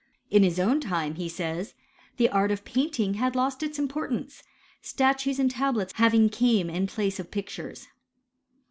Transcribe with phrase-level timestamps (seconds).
[0.31, 1.75] In his own time, he says,
[2.17, 4.41] the art of painting had lost its importance,
[4.81, 7.87] statues and tablets having came in place of pictures.